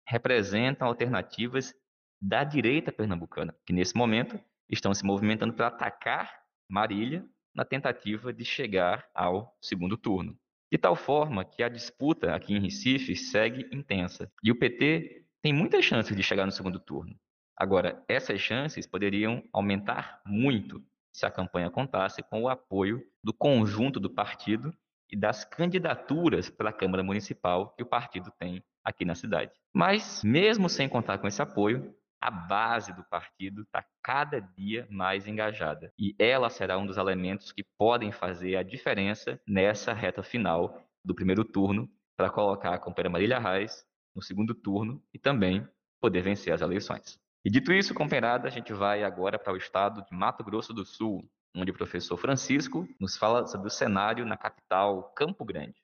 representam 0.07 0.87
alternativas 0.87 1.73
da 2.21 2.43
direita 2.43 2.91
pernambucana, 2.91 3.55
que 3.65 3.73
nesse 3.73 3.95
momento 3.95 4.39
estão 4.69 4.93
se 4.93 5.03
movimentando 5.03 5.53
para 5.53 5.67
atacar 5.67 6.31
Marília 6.69 7.25
na 7.53 7.65
tentativa 7.65 8.31
de 8.31 8.45
chegar 8.45 9.05
ao 9.13 9.57
segundo 9.61 9.97
turno. 9.97 10.37
De 10.71 10.77
tal 10.77 10.95
forma 10.95 11.43
que 11.43 11.61
a 11.61 11.67
disputa 11.67 12.33
aqui 12.33 12.53
em 12.53 12.61
Recife 12.61 13.13
segue 13.15 13.67
intensa. 13.75 14.31
E 14.41 14.49
o 14.49 14.57
PT 14.57 15.25
tem 15.41 15.51
muitas 15.51 15.83
chances 15.83 16.15
de 16.15 16.23
chegar 16.23 16.45
no 16.45 16.51
segundo 16.51 16.79
turno. 16.79 17.13
Agora, 17.57 18.01
essas 18.07 18.39
chances 18.39 18.87
poderiam 18.87 19.43
aumentar 19.51 20.21
muito 20.25 20.81
se 21.13 21.25
a 21.25 21.31
campanha 21.31 21.69
contasse 21.69 22.23
com 22.23 22.43
o 22.43 22.49
apoio 22.49 23.03
do 23.21 23.33
conjunto 23.33 23.99
do 23.99 24.09
partido 24.09 24.73
e 25.11 25.17
das 25.17 25.43
candidaturas 25.43 26.49
para 26.49 26.69
a 26.69 26.73
Câmara 26.73 27.03
Municipal 27.03 27.73
que 27.75 27.83
o 27.83 27.85
partido 27.85 28.31
tem 28.39 28.63
aqui 28.81 29.03
na 29.03 29.13
cidade. 29.13 29.51
Mas, 29.73 30.23
mesmo 30.23 30.69
sem 30.69 30.87
contar 30.87 31.17
com 31.17 31.27
esse 31.27 31.41
apoio, 31.41 31.93
a 32.21 32.29
base 32.29 32.93
do 32.93 33.03
partido 33.03 33.63
está 33.63 33.83
cada 34.03 34.39
dia 34.39 34.87
mais 34.89 35.27
engajada. 35.27 35.91
E 35.97 36.15
ela 36.19 36.49
será 36.49 36.77
um 36.77 36.85
dos 36.85 36.97
elementos 36.97 37.51
que 37.51 37.63
podem 37.77 38.11
fazer 38.11 38.55
a 38.55 38.63
diferença 38.63 39.41
nessa 39.47 39.91
reta 39.91 40.21
final 40.21 40.87
do 41.03 41.15
primeiro 41.15 41.43
turno 41.43 41.89
para 42.15 42.29
colocar 42.29 42.75
a 42.75 42.79
companheira 42.79 43.09
Marília 43.09 43.39
Reis 43.39 43.83
no 44.15 44.21
segundo 44.21 44.53
turno 44.53 45.01
e 45.11 45.17
também 45.17 45.67
poder 45.99 46.21
vencer 46.21 46.53
as 46.53 46.61
eleições. 46.61 47.19
E 47.43 47.49
dito 47.49 47.73
isso, 47.73 47.95
companheirada, 47.95 48.47
a 48.47 48.51
gente 48.51 48.71
vai 48.71 49.03
agora 49.03 49.39
para 49.39 49.53
o 49.53 49.57
estado 49.57 50.05
de 50.05 50.15
Mato 50.15 50.43
Grosso 50.43 50.73
do 50.73 50.85
Sul, 50.85 51.27
onde 51.55 51.71
o 51.71 51.73
professor 51.73 52.17
Francisco 52.17 52.87
nos 52.99 53.17
fala 53.17 53.47
sobre 53.47 53.67
o 53.67 53.71
cenário 53.71 54.25
na 54.25 54.37
capital 54.37 55.11
Campo 55.15 55.43
Grande. 55.43 55.75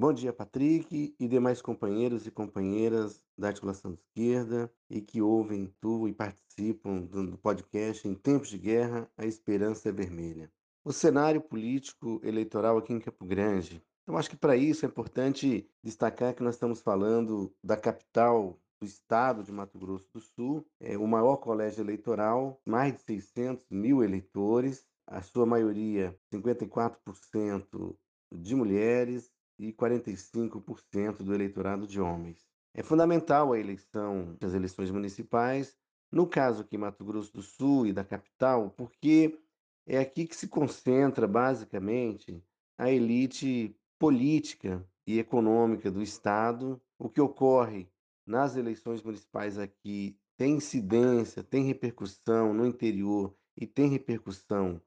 Bom 0.00 0.12
dia, 0.12 0.32
Patrick 0.32 1.12
e 1.18 1.26
demais 1.26 1.60
companheiros 1.60 2.24
e 2.24 2.30
companheiras 2.30 3.20
da 3.36 3.48
articulação 3.48 3.94
esquerda 3.94 4.72
e 4.88 5.00
que 5.00 5.20
ouvem 5.20 5.74
tu 5.80 6.06
e 6.06 6.12
participam 6.12 7.00
do 7.00 7.36
podcast 7.36 8.06
Em 8.06 8.14
Tempos 8.14 8.48
de 8.48 8.58
Guerra, 8.58 9.10
a 9.16 9.26
Esperança 9.26 9.88
é 9.88 9.92
Vermelha. 9.92 10.52
O 10.84 10.92
cenário 10.92 11.40
político 11.40 12.20
eleitoral 12.22 12.78
aqui 12.78 12.92
em 12.92 13.00
Campo 13.00 13.26
Grande. 13.26 13.82
Então, 14.04 14.16
acho 14.16 14.30
que 14.30 14.36
para 14.36 14.56
isso 14.56 14.86
é 14.86 14.88
importante 14.88 15.68
destacar 15.82 16.32
que 16.32 16.44
nós 16.44 16.54
estamos 16.54 16.80
falando 16.80 17.52
da 17.60 17.76
capital 17.76 18.56
do 18.80 18.86
estado 18.86 19.42
de 19.42 19.50
Mato 19.50 19.80
Grosso 19.80 20.08
do 20.14 20.20
Sul, 20.20 20.64
é 20.78 20.96
o 20.96 21.08
maior 21.08 21.38
colégio 21.38 21.82
eleitoral, 21.82 22.62
mais 22.64 22.94
de 22.94 23.00
600 23.00 23.68
mil 23.68 24.04
eleitores, 24.04 24.86
a 25.04 25.20
sua 25.22 25.44
maioria, 25.44 26.16
54% 26.32 27.96
de 28.30 28.54
mulheres, 28.54 29.32
e 29.58 29.72
45% 29.72 31.22
do 31.22 31.34
eleitorado 31.34 31.86
de 31.86 32.00
homens. 32.00 32.46
É 32.74 32.82
fundamental 32.82 33.52
a 33.52 33.58
eleição 33.58 34.36
das 34.38 34.54
eleições 34.54 34.90
municipais, 34.90 35.76
no 36.12 36.26
caso 36.26 36.62
aqui 36.62 36.78
Mato 36.78 37.04
Grosso 37.04 37.32
do 37.32 37.42
Sul 37.42 37.86
e 37.86 37.92
da 37.92 38.04
capital, 38.04 38.70
porque 38.70 39.38
é 39.86 39.98
aqui 39.98 40.26
que 40.26 40.36
se 40.36 40.48
concentra 40.48 41.26
basicamente 41.26 42.42
a 42.76 42.90
elite 42.90 43.74
política 43.98 44.86
e 45.06 45.18
econômica 45.18 45.90
do 45.90 46.02
estado. 46.02 46.80
O 46.98 47.08
que 47.08 47.20
ocorre 47.20 47.88
nas 48.26 48.56
eleições 48.56 49.02
municipais 49.02 49.58
aqui 49.58 50.16
tem 50.36 50.56
incidência, 50.56 51.42
tem 51.42 51.64
repercussão 51.64 52.54
no 52.54 52.64
interior 52.66 53.34
e 53.56 53.66
tem 53.66 53.88
repercussão 53.88 54.80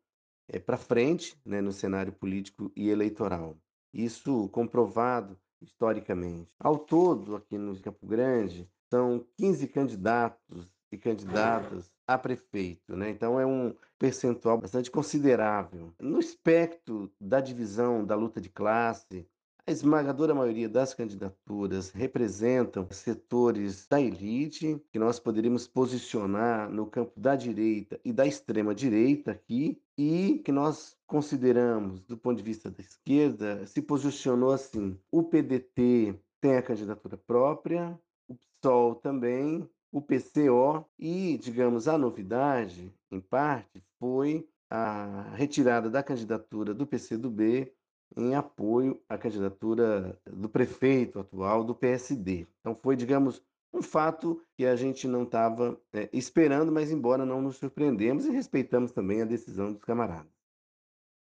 é, 0.47 0.59
para 0.59 0.77
frente 0.77 1.37
né, 1.43 1.59
no 1.59 1.71
cenário 1.71 2.13
político 2.13 2.71
e 2.75 2.89
eleitoral. 2.89 3.57
Isso 3.93 4.49
comprovado 4.49 5.37
historicamente. 5.61 6.51
Ao 6.59 6.77
todo, 6.77 7.35
aqui 7.35 7.57
no 7.57 7.79
Campo 7.79 8.05
Grande, 8.05 8.69
são 8.89 9.25
15 9.37 9.67
candidatos 9.67 10.73
e 10.91 10.97
candidatas 10.97 11.91
a 12.05 12.17
prefeito, 12.17 12.95
né? 12.95 13.09
Então 13.09 13.39
é 13.39 13.45
um 13.45 13.73
percentual 13.97 14.57
bastante 14.57 14.91
considerável. 14.91 15.93
No 15.99 16.19
espectro 16.19 17.11
da 17.19 17.39
divisão 17.39 18.05
da 18.05 18.15
luta 18.15 18.41
de 18.41 18.49
classe, 18.49 19.25
a 19.67 19.71
esmagadora 19.71 20.33
maioria 20.33 20.67
das 20.67 20.93
candidaturas 20.93 21.91
representam 21.91 22.87
setores 22.89 23.87
da 23.87 24.01
elite, 24.01 24.81
que 24.91 24.97
nós 24.97 25.19
poderíamos 25.19 25.67
posicionar 25.67 26.69
no 26.69 26.87
campo 26.87 27.19
da 27.19 27.35
direita 27.35 27.99
e 28.03 28.11
da 28.11 28.25
extrema 28.25 28.73
direita 28.73 29.31
aqui, 29.31 29.79
e 29.97 30.41
que 30.43 30.51
nós 30.51 30.97
consideramos, 31.05 32.01
do 32.01 32.17
ponto 32.17 32.37
de 32.37 32.43
vista 32.43 32.71
da 32.71 32.81
esquerda, 32.81 33.65
se 33.67 33.81
posicionou 33.81 34.51
assim: 34.51 34.97
o 35.11 35.23
PDT 35.23 36.19
tem 36.41 36.55
a 36.57 36.63
candidatura 36.63 37.17
própria, 37.17 37.99
o 38.27 38.35
PSOL 38.35 38.95
também, 38.95 39.69
o 39.91 40.01
PCO, 40.01 40.85
e, 40.97 41.37
digamos, 41.37 41.87
a 41.87 41.97
novidade, 41.97 42.91
em 43.11 43.19
parte, 43.19 43.83
foi 43.99 44.47
a 44.69 45.33
retirada 45.35 45.89
da 45.89 46.01
candidatura 46.01 46.73
do 46.73 46.87
PCdoB 46.87 47.71
em 48.15 48.35
apoio 48.35 49.01
à 49.07 49.17
candidatura 49.17 50.19
do 50.25 50.49
prefeito 50.49 51.19
atual 51.19 51.63
do 51.63 51.75
PSD. 51.75 52.47
Então 52.59 52.75
foi, 52.75 52.95
digamos, 52.95 53.43
um 53.73 53.81
fato 53.81 54.41
que 54.57 54.65
a 54.65 54.75
gente 54.75 55.07
não 55.07 55.23
estava 55.23 55.79
é, 55.93 56.09
esperando, 56.11 56.71
mas 56.71 56.91
embora 56.91 57.25
não 57.25 57.41
nos 57.41 57.57
surpreendemos 57.57 58.25
e 58.25 58.31
respeitamos 58.31 58.91
também 58.91 59.21
a 59.21 59.25
decisão 59.25 59.71
dos 59.71 59.83
camaradas. 59.83 60.31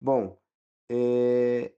Bom, 0.01 0.39
é, 0.91 1.73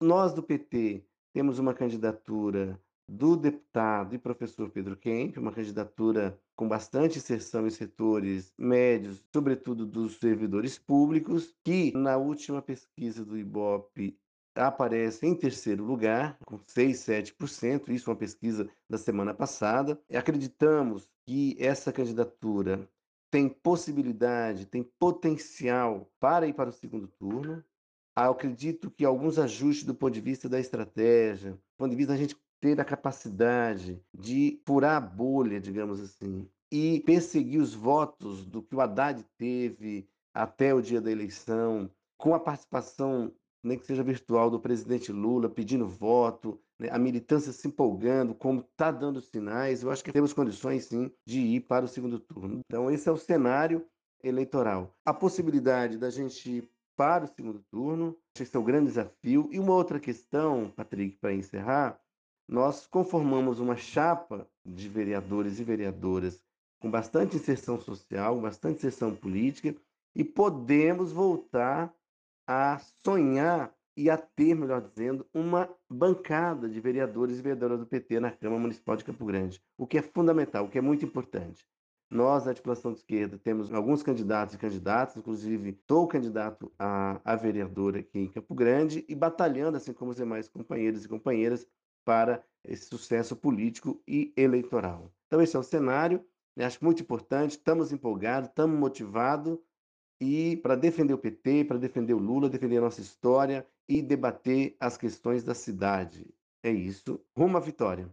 nós 0.00 0.34
do 0.34 0.42
PT 0.42 1.04
temos 1.32 1.58
uma 1.58 1.72
candidatura 1.72 2.80
do 3.08 3.36
deputado 3.36 4.14
e 4.14 4.18
professor 4.18 4.68
Pedro 4.68 4.96
Kemp, 4.96 5.38
uma 5.38 5.52
candidatura 5.52 6.38
com 6.54 6.68
bastante 6.68 7.18
inserção 7.18 7.66
em 7.66 7.70
setores 7.70 8.52
médios, 8.58 9.24
sobretudo 9.32 9.86
dos 9.86 10.18
servidores 10.18 10.78
públicos, 10.78 11.54
que 11.64 11.92
na 11.96 12.18
última 12.18 12.60
pesquisa 12.60 13.24
do 13.24 13.38
IBOP 13.38 14.18
aparece 14.58 15.26
em 15.26 15.34
terceiro 15.34 15.84
lugar, 15.84 16.36
com 16.44 16.58
6, 16.66 16.98
7%, 16.98 17.88
isso 17.90 18.10
é 18.10 18.12
uma 18.12 18.18
pesquisa 18.18 18.68
da 18.88 18.98
semana 18.98 19.32
passada. 19.32 20.00
Acreditamos 20.12 21.08
que 21.26 21.56
essa 21.58 21.92
candidatura 21.92 22.88
tem 23.30 23.48
possibilidade, 23.48 24.66
tem 24.66 24.82
potencial 24.82 26.10
para 26.18 26.46
ir 26.46 26.54
para 26.54 26.70
o 26.70 26.72
segundo 26.72 27.06
turno. 27.06 27.62
Eu 28.16 28.32
acredito 28.32 28.90
que 28.90 29.04
alguns 29.04 29.38
ajustes 29.38 29.84
do 29.84 29.94
ponto 29.94 30.14
de 30.14 30.20
vista 30.20 30.48
da 30.48 30.58
estratégia, 30.58 31.52
do 31.52 31.60
ponto 31.76 31.90
de 31.90 31.96
vista 31.96 32.12
da 32.12 32.18
gente 32.18 32.36
ter 32.60 32.80
a 32.80 32.84
capacidade 32.84 34.02
de 34.12 34.60
furar 34.66 34.96
a 34.96 35.00
bolha, 35.00 35.60
digamos 35.60 36.00
assim, 36.00 36.48
e 36.72 37.00
perseguir 37.00 37.60
os 37.60 37.74
votos 37.74 38.44
do 38.44 38.62
que 38.62 38.74
o 38.74 38.80
Haddad 38.80 39.24
teve 39.36 40.08
até 40.34 40.74
o 40.74 40.82
dia 40.82 41.00
da 41.00 41.10
eleição, 41.10 41.90
com 42.16 42.34
a 42.34 42.40
participação 42.40 43.32
nem 43.62 43.78
que 43.78 43.86
seja 43.86 44.02
virtual, 44.02 44.50
do 44.50 44.60
presidente 44.60 45.12
Lula 45.12 45.48
pedindo 45.48 45.86
voto, 45.88 46.60
né, 46.78 46.88
a 46.90 46.98
militância 46.98 47.52
se 47.52 47.66
empolgando, 47.66 48.34
como 48.34 48.60
está 48.60 48.90
dando 48.90 49.20
sinais, 49.20 49.82
eu 49.82 49.90
acho 49.90 50.04
que 50.04 50.12
temos 50.12 50.32
condições 50.32 50.84
sim 50.84 51.10
de 51.26 51.40
ir 51.40 51.60
para 51.60 51.84
o 51.84 51.88
segundo 51.88 52.18
turno. 52.18 52.60
Então, 52.66 52.90
esse 52.90 53.08
é 53.08 53.12
o 53.12 53.16
cenário 53.16 53.84
eleitoral. 54.22 54.94
A 55.04 55.12
possibilidade 55.12 55.98
da 55.98 56.10
gente 56.10 56.50
ir 56.50 56.70
para 56.96 57.24
o 57.24 57.28
segundo 57.28 57.62
turno, 57.70 58.16
esse 58.38 58.56
é 58.56 58.58
o 58.58 58.64
grande 58.64 58.86
desafio. 58.86 59.48
E 59.52 59.58
uma 59.58 59.72
outra 59.72 60.00
questão, 60.00 60.72
Patrick, 60.74 61.16
para 61.18 61.32
encerrar, 61.32 62.00
nós 62.48 62.86
conformamos 62.86 63.60
uma 63.60 63.76
chapa 63.76 64.48
de 64.64 64.88
vereadores 64.88 65.60
e 65.60 65.64
vereadoras 65.64 66.42
com 66.80 66.90
bastante 66.90 67.36
inserção 67.36 67.80
social, 67.80 68.40
bastante 68.40 68.78
inserção 68.78 69.14
política, 69.14 69.74
e 70.14 70.24
podemos 70.24 71.12
voltar 71.12 71.94
a 72.48 72.78
sonhar 73.04 73.70
e 73.94 74.08
a 74.08 74.16
ter, 74.16 74.54
melhor 74.54 74.80
dizendo, 74.80 75.26
uma 75.34 75.68
bancada 75.90 76.66
de 76.66 76.80
vereadores 76.80 77.38
e 77.38 77.42
vereadoras 77.42 77.78
do 77.78 77.86
PT 77.86 78.20
na 78.20 78.30
Câmara 78.30 78.62
Municipal 78.62 78.96
de 78.96 79.04
Campo 79.04 79.26
Grande, 79.26 79.60
o 79.76 79.86
que 79.86 79.98
é 79.98 80.02
fundamental, 80.02 80.64
o 80.64 80.68
que 80.70 80.78
é 80.78 80.80
muito 80.80 81.04
importante. 81.04 81.68
Nós, 82.10 82.46
a 82.46 82.50
articulação 82.50 82.92
de 82.92 83.00
esquerda, 83.00 83.38
temos 83.38 83.70
alguns 83.70 84.02
candidatos 84.02 84.54
e 84.54 84.58
candidatas, 84.58 85.16
inclusive 85.18 85.78
sou 85.86 86.08
candidato 86.08 86.72
a, 86.78 87.20
a 87.22 87.36
vereadora 87.36 87.98
aqui 87.98 88.20
em 88.20 88.28
Campo 88.28 88.54
Grande 88.54 89.04
e 89.06 89.14
batalhando, 89.14 89.76
assim 89.76 89.92
como 89.92 90.12
os 90.12 90.16
demais 90.16 90.48
companheiros 90.48 91.04
e 91.04 91.08
companheiras, 91.08 91.66
para 92.02 92.42
esse 92.64 92.86
sucesso 92.86 93.36
político 93.36 94.00
e 94.08 94.32
eleitoral. 94.34 95.12
Então, 95.26 95.42
esse 95.42 95.54
é 95.54 95.58
o 95.58 95.62
cenário, 95.62 96.24
né? 96.56 96.64
acho 96.64 96.82
muito 96.82 97.02
importante, 97.02 97.50
estamos 97.50 97.92
empolgados, 97.92 98.48
estamos 98.48 98.78
motivados 98.78 99.58
e 100.20 100.56
para 100.56 100.74
defender 100.74 101.14
o 101.14 101.18
PT, 101.18 101.64
para 101.64 101.78
defender 101.78 102.14
o 102.14 102.18
Lula, 102.18 102.48
defender 102.48 102.78
a 102.78 102.82
nossa 102.82 103.00
história 103.00 103.66
e 103.88 104.02
debater 104.02 104.76
as 104.80 104.96
questões 104.96 105.44
da 105.44 105.54
cidade. 105.54 106.26
É 106.62 106.70
isso. 106.70 107.20
Rumo 107.36 107.56
à 107.56 107.60
vitória. 107.60 108.08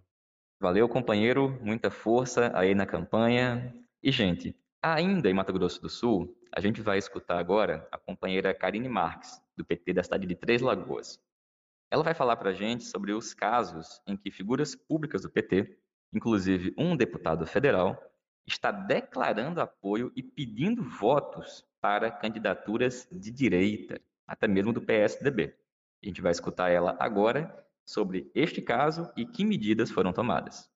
Valeu, 0.59 0.87
companheiro. 0.87 1.59
Muita 1.61 1.89
força 1.89 2.51
aí 2.55 2.75
na 2.75 2.85
campanha. 2.85 3.73
E, 4.01 4.11
gente, 4.11 4.55
ainda 4.81 5.29
em 5.29 5.33
Mato 5.33 5.51
Grosso 5.51 5.81
do 5.81 5.89
Sul, 5.89 6.37
a 6.51 6.61
gente 6.61 6.81
vai 6.81 6.97
escutar 6.97 7.39
agora 7.39 7.87
a 7.91 7.97
companheira 7.97 8.53
Karine 8.53 8.87
Marques, 8.87 9.41
do 9.57 9.65
PT 9.65 9.93
da 9.93 10.03
cidade 10.03 10.27
de 10.27 10.35
Três 10.35 10.61
Lagoas. 10.61 11.19
Ela 11.91 12.03
vai 12.03 12.13
falar 12.13 12.35
para 12.35 12.51
a 12.51 12.53
gente 12.53 12.83
sobre 12.83 13.13
os 13.13 13.33
casos 13.33 14.01
em 14.07 14.15
que 14.15 14.31
figuras 14.31 14.75
públicas 14.75 15.23
do 15.23 15.29
PT, 15.29 15.77
inclusive 16.13 16.73
um 16.77 16.95
deputado 16.95 17.45
federal, 17.45 18.01
está 18.47 18.71
declarando 18.71 19.59
apoio 19.59 20.11
e 20.15 20.21
pedindo 20.21 20.83
votos 20.83 21.65
para 21.85 22.09
candidaturas 22.09 23.07
de 23.11 23.29
direita, 23.29 24.01
até 24.25 24.47
mesmo 24.47 24.73
do 24.73 24.81
PSDB. 24.81 25.53
A 26.03 26.07
gente 26.07 26.19
vai 26.19 26.31
escutar 26.31 26.71
ela 26.71 26.97
agora 26.99 27.63
sobre 27.85 28.31
este 28.33 28.59
caso 28.59 29.07
e 29.15 29.23
que 29.23 29.45
medidas 29.45 29.91
foram 29.91 30.11
tomadas. 30.11 30.67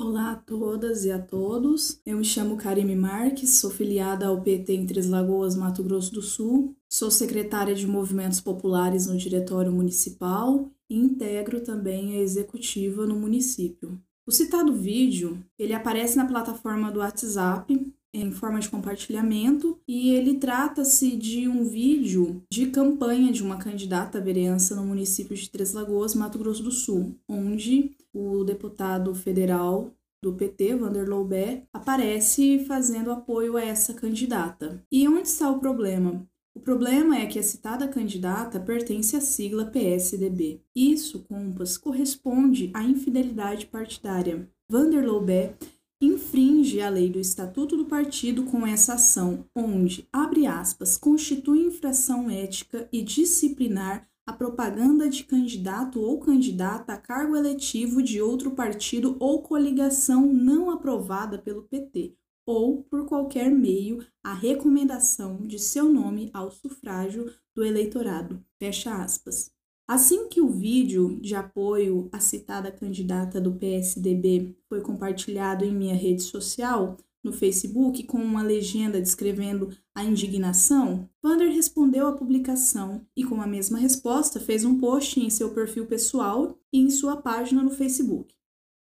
Olá 0.00 0.32
a 0.32 0.36
todas 0.36 1.04
e 1.04 1.12
a 1.12 1.22
todos. 1.22 2.02
Eu 2.04 2.18
me 2.18 2.24
chamo 2.24 2.56
Karime 2.56 2.96
Marques, 2.96 3.60
sou 3.60 3.70
filiada 3.70 4.26
ao 4.26 4.42
PT 4.42 4.72
em 4.72 4.84
Três 4.84 5.08
Lagoas, 5.08 5.54
Mato 5.54 5.84
Grosso 5.84 6.12
do 6.12 6.22
Sul. 6.22 6.76
Sou 6.90 7.08
secretária 7.08 7.76
de 7.76 7.86
Movimentos 7.86 8.40
Populares 8.40 9.06
no 9.06 9.16
Diretório 9.16 9.70
Municipal 9.70 10.68
e 10.90 10.98
integro 10.98 11.62
também 11.62 12.16
a 12.16 12.18
executiva 12.18 13.06
no 13.06 13.14
município. 13.14 13.96
O 14.26 14.32
citado 14.32 14.72
vídeo, 14.72 15.40
ele 15.56 15.72
aparece 15.72 16.16
na 16.16 16.26
plataforma 16.26 16.90
do 16.90 16.98
WhatsApp 16.98 17.94
em 18.20 18.30
forma 18.30 18.58
de 18.58 18.68
compartilhamento 18.68 19.78
e 19.86 20.10
ele 20.10 20.34
trata-se 20.34 21.16
de 21.16 21.48
um 21.48 21.64
vídeo 21.64 22.42
de 22.50 22.66
campanha 22.66 23.32
de 23.32 23.42
uma 23.42 23.56
candidata 23.56 24.18
à 24.18 24.20
vereança 24.20 24.74
no 24.74 24.84
município 24.84 25.36
de 25.36 25.50
Três 25.50 25.72
Lagoas, 25.72 26.14
Mato 26.14 26.38
Grosso 26.38 26.62
do 26.62 26.70
Sul, 26.70 27.14
onde 27.28 27.92
o 28.14 28.44
deputado 28.44 29.14
federal 29.14 29.90
do 30.22 30.32
PT, 30.32 30.74
Vanderlei 30.76 31.24
Bé, 31.24 31.62
aparece 31.72 32.64
fazendo 32.66 33.12
apoio 33.12 33.56
a 33.56 33.62
essa 33.62 33.92
candidata. 33.92 34.82
E 34.90 35.06
onde 35.06 35.28
está 35.28 35.50
o 35.50 35.58
problema? 35.58 36.26
O 36.56 36.60
problema 36.60 37.18
é 37.18 37.26
que 37.26 37.38
a 37.38 37.42
citada 37.42 37.86
candidata 37.86 38.58
pertence 38.58 39.14
à 39.14 39.20
sigla 39.20 39.66
PSDB. 39.66 40.62
Isso, 40.74 41.22
compas, 41.28 41.76
corresponde 41.76 42.70
à 42.72 42.82
infidelidade 42.82 43.66
partidária. 43.66 44.48
Vanderlei 44.68 45.20
Bé 45.20 45.54
infringe 46.00 46.80
a 46.80 46.88
lei 46.90 47.08
do 47.08 47.18
Estatuto 47.18 47.76
do 47.76 47.86
Partido 47.86 48.44
com 48.44 48.66
essa 48.66 48.94
ação, 48.94 49.46
onde, 49.54 50.06
abre 50.12 50.46
aspas, 50.46 50.98
constitui 50.98 51.64
infração 51.64 52.28
ética 52.28 52.88
e 52.92 53.02
disciplinar 53.02 54.08
a 54.26 54.32
propaganda 54.32 55.08
de 55.08 55.24
candidato 55.24 56.00
ou 56.00 56.18
candidata 56.18 56.92
a 56.92 56.98
cargo 56.98 57.36
eletivo 57.36 58.02
de 58.02 58.20
outro 58.20 58.50
partido 58.50 59.16
ou 59.20 59.40
coligação 59.42 60.32
não 60.32 60.70
aprovada 60.70 61.38
pelo 61.38 61.62
PT, 61.62 62.14
ou, 62.44 62.82
por 62.82 63.06
qualquer 63.06 63.50
meio, 63.50 64.04
a 64.22 64.34
recomendação 64.34 65.46
de 65.46 65.58
seu 65.58 65.92
nome 65.92 66.30
ao 66.32 66.50
sufrágio 66.50 67.32
do 67.54 67.64
eleitorado. 67.64 68.44
Fecha 68.58 69.02
aspas. 69.02 69.55
Assim 69.88 70.28
que 70.28 70.40
o 70.40 70.48
vídeo 70.48 71.18
de 71.20 71.34
apoio 71.34 72.08
à 72.10 72.18
citada 72.18 72.72
candidata 72.72 73.40
do 73.40 73.54
PSDB 73.54 74.56
foi 74.68 74.80
compartilhado 74.80 75.64
em 75.64 75.74
minha 75.74 75.94
rede 75.94 76.22
social, 76.22 76.96
no 77.26 77.32
Facebook, 77.32 78.04
com 78.04 78.18
uma 78.18 78.40
legenda 78.40 79.00
descrevendo 79.00 79.76
a 79.92 80.04
indignação, 80.04 81.10
Vander 81.20 81.52
respondeu 81.52 82.06
à 82.06 82.12
publicação 82.12 83.04
e, 83.16 83.24
com 83.24 83.42
a 83.42 83.46
mesma 83.48 83.78
resposta, 83.78 84.38
fez 84.38 84.64
um 84.64 84.78
post 84.78 85.18
em 85.18 85.28
seu 85.28 85.52
perfil 85.52 85.86
pessoal 85.86 86.56
e 86.72 86.78
em 86.78 86.88
sua 86.88 87.16
página 87.16 87.64
no 87.64 87.70
Facebook. 87.70 88.35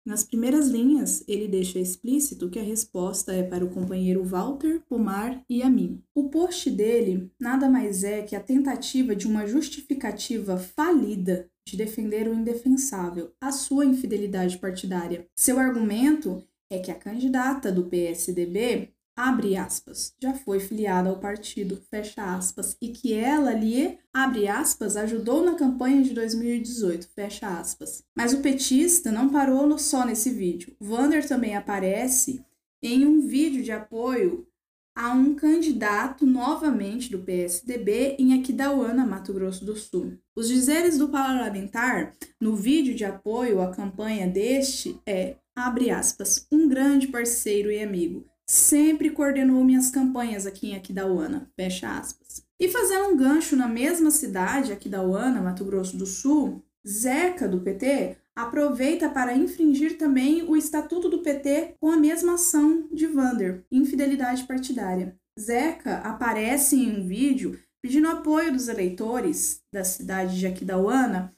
Nas 0.05 0.21
primeiras 0.21 0.67
linhas, 0.67 1.23
ele 1.29 1.47
deixa 1.47 1.79
explícito 1.79 2.49
que 2.49 2.59
a 2.59 2.63
resposta 2.63 3.31
é 3.31 3.41
para 3.41 3.63
o 3.63 3.69
companheiro 3.69 4.21
Walter, 4.23 4.81
Pomar 4.89 5.41
e 5.49 5.63
a 5.63 5.69
mim. 5.69 6.03
O 6.13 6.29
post 6.29 6.69
dele 6.69 7.31
nada 7.39 7.69
mais 7.69 8.03
é 8.03 8.21
que 8.21 8.35
a 8.35 8.41
tentativa 8.41 9.15
de 9.15 9.25
uma 9.25 9.47
justificativa 9.47 10.57
falida 10.57 11.49
de 11.65 11.77
defender 11.77 12.27
o 12.27 12.33
indefensável, 12.33 13.31
a 13.39 13.51
sua 13.51 13.85
infidelidade 13.85 14.57
partidária. 14.57 15.25
Seu 15.33 15.57
argumento 15.57 16.43
é 16.69 16.79
que 16.79 16.91
a 16.91 16.95
candidata 16.95 17.71
do 17.71 17.85
PSDB 17.85 18.89
abre 19.15 19.55
aspas, 19.55 20.13
já 20.21 20.33
foi 20.33 20.59
filiada 20.59 21.09
ao 21.09 21.19
partido, 21.19 21.81
fecha 21.89 22.35
aspas, 22.35 22.75
e 22.81 22.89
que 22.89 23.13
ela 23.13 23.53
lhe, 23.53 23.97
abre 24.11 24.47
aspas, 24.47 24.97
ajudou 24.97 25.43
na 25.43 25.55
campanha 25.55 26.01
de 26.01 26.13
2018, 26.13 27.07
fecha 27.15 27.47
aspas. 27.47 28.03
Mas 28.15 28.33
o 28.33 28.41
petista 28.41 29.11
não 29.11 29.29
parou 29.29 29.77
só 29.77 30.05
nesse 30.05 30.31
vídeo. 30.31 30.75
Vander 30.79 31.27
também 31.27 31.55
aparece 31.55 32.43
em 32.81 33.05
um 33.05 33.21
vídeo 33.21 33.63
de 33.63 33.71
apoio 33.71 34.47
a 34.95 35.11
um 35.11 35.33
candidato 35.33 36.25
novamente 36.25 37.09
do 37.09 37.19
PSDB 37.19 38.15
em 38.19 38.39
Aquidauana, 38.39 39.05
Mato 39.05 39.33
Grosso 39.33 39.65
do 39.65 39.75
Sul. 39.75 40.19
Os 40.35 40.47
dizeres 40.47 40.97
do 40.99 41.09
parlamentar 41.09 42.13
no 42.39 42.55
vídeo 42.55 42.93
de 42.93 43.03
apoio 43.03 43.61
à 43.61 43.71
campanha 43.71 44.27
deste 44.27 44.99
é, 45.05 45.37
abre 45.55 45.89
aspas, 45.89 46.45
um 46.51 46.67
grande 46.67 47.07
parceiro 47.07 47.71
e 47.71 47.81
amigo 47.81 48.32
sempre 48.47 49.09
coordenou 49.09 49.63
minhas 49.63 49.89
campanhas 49.89 50.45
aqui 50.45 50.71
em 50.71 50.75
Aquidauana, 50.75 51.49
fecha 51.55 51.97
aspas. 51.97 52.43
E 52.59 52.69
fazendo 52.69 53.09
um 53.09 53.17
gancho 53.17 53.55
na 53.55 53.67
mesma 53.67 54.11
cidade, 54.11 54.71
Aquidauana, 54.71 55.41
Mato 55.41 55.65
Grosso 55.65 55.97
do 55.97 56.05
Sul, 56.05 56.63
Zeca, 56.87 57.47
do 57.47 57.61
PT, 57.61 58.17
aproveita 58.35 59.09
para 59.09 59.35
infringir 59.35 59.97
também 59.97 60.43
o 60.43 60.55
estatuto 60.55 61.09
do 61.09 61.19
PT 61.19 61.75
com 61.79 61.91
a 61.91 61.97
mesma 61.97 62.33
ação 62.33 62.87
de 62.91 63.07
Vander, 63.07 63.63
infidelidade 63.71 64.43
partidária. 64.43 65.15
Zeca 65.39 65.97
aparece 65.99 66.75
em 66.75 66.99
um 66.99 67.07
vídeo 67.07 67.59
pedindo 67.81 68.07
apoio 68.07 68.51
dos 68.51 68.67
eleitores 68.67 69.61
da 69.73 69.83
cidade 69.83 70.39
de 70.39 70.47
Aquidauana 70.47 71.31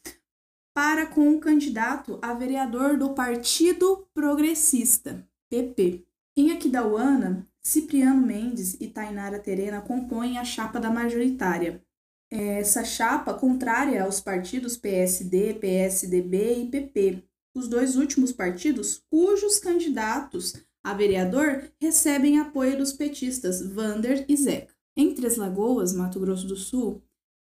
para 0.76 1.06
com 1.06 1.30
o 1.30 1.40
candidato 1.40 2.20
a 2.22 2.34
vereador 2.34 2.98
do 2.98 3.14
Partido 3.14 4.06
Progressista, 4.14 5.26
PP. 5.50 6.06
Em 6.38 6.52
Aquidauana, 6.52 7.48
Cipriano 7.64 8.26
Mendes 8.26 8.76
e 8.82 8.88
Tainara 8.88 9.40
Terena 9.40 9.82
compõem 9.82 10.38
a 10.38 10.44
chapa 10.44 10.80
da 10.82 10.92
majoritária. 10.92 11.82
Essa 12.30 12.84
chapa 12.84 13.34
contrária 13.34 14.04
aos 14.04 14.20
partidos 14.20 14.76
PSD, 14.76 15.54
PSDB 15.54 16.64
e 16.64 16.70
PP, 16.70 17.24
os 17.56 17.70
dois 17.70 17.96
últimos 17.96 18.34
partidos 18.34 19.02
cujos 19.10 19.60
candidatos 19.60 20.54
a 20.84 20.94
vereador 20.94 21.72
recebem 21.82 22.38
apoio 22.38 22.78
dos 22.78 22.92
petistas 22.92 23.66
Vander 23.66 24.26
e 24.28 24.36
Zeca. 24.36 24.76
Em 24.98 25.16
Três 25.16 25.38
Lagoas, 25.38 25.94
Mato 25.94 26.20
Grosso 26.20 26.46
do 26.46 26.58
Sul, 26.58 27.02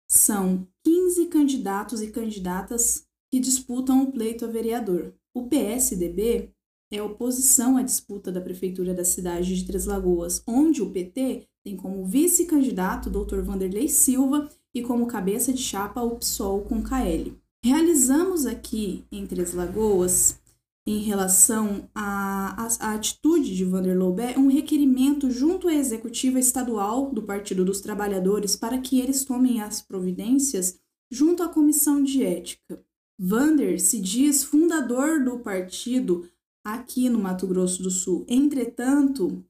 são 0.09 0.67
15 0.83 1.27
candidatos 1.27 2.01
e 2.01 2.11
candidatas 2.11 3.07
que 3.31 3.39
disputam 3.39 4.03
o 4.03 4.11
pleito 4.11 4.43
a 4.43 4.47
vereador. 4.47 5.15
O 5.33 5.47
PSDB 5.47 6.53
é 6.93 7.01
oposição 7.01 7.75
à 7.75 7.81
disputa 7.81 8.31
da 8.31 8.39
prefeitura 8.39 8.93
da 8.93 9.03
cidade 9.03 9.55
de 9.55 9.65
Três 9.65 9.85
Lagoas, 9.85 10.43
onde 10.47 10.81
o 10.81 10.91
PT 10.91 11.47
tem 11.65 11.75
como 11.75 12.05
vice-candidato 12.05 13.09
o 13.09 13.25
Dr. 13.25 13.41
Vanderlei 13.41 13.89
Silva 13.89 14.47
e 14.75 14.83
como 14.83 15.07
cabeça 15.07 15.51
de 15.51 15.61
chapa 15.61 16.03
o 16.03 16.17
PSOL 16.17 16.61
com 16.61 16.83
KL. 16.83 17.33
Realizamos 17.65 18.45
aqui 18.45 19.05
em 19.11 19.25
Três 19.25 19.53
Lagoas, 19.53 20.39
em 20.85 20.99
relação 20.99 21.89
à, 21.95 22.67
atitude 22.93 23.55
de 23.55 23.65
Vanderlei 23.65 24.11
Bé, 24.11 24.37
um 24.37 24.47
requerimento 24.47 25.31
junto 25.31 25.67
à 25.67 25.73
executiva 25.73 26.37
estadual 26.37 27.11
do 27.11 27.23
Partido 27.23 27.65
dos 27.65 27.81
Trabalhadores 27.81 28.55
para 28.55 28.77
que 28.77 28.99
eles 28.99 29.25
tomem 29.25 29.61
as 29.61 29.81
providências 29.81 30.77
junto 31.09 31.41
à 31.41 31.47
comissão 31.47 32.03
de 32.03 32.23
ética. 32.23 32.83
Vander 33.17 33.79
se 33.79 33.99
diz 33.99 34.43
fundador 34.43 35.23
do 35.23 35.39
partido 35.39 36.27
aqui 36.63 37.09
no 37.09 37.19
Mato 37.19 37.45
Grosso 37.45 37.83
do 37.83 37.91
Sul. 37.91 38.25
Entretanto, 38.29 39.43